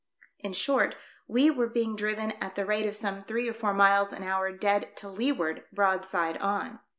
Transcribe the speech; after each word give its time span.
In 0.39 0.53
short, 0.53 0.95
we 1.27 1.51
were 1.51 1.69
beino; 1.69 1.95
driven 1.95 2.31
at 2.43 2.55
the 2.55 2.65
rate 2.65 2.87
of 2.87 2.95
some 2.95 3.21
three 3.21 3.47
or 3.47 3.53
four 3.53 3.71
miles 3.71 4.11
an 4.11 4.23
hour 4.23 4.51
dead 4.51 4.95
to 4.95 5.07
leeward, 5.07 5.65
broadside 5.71 6.37
on. 6.39 6.79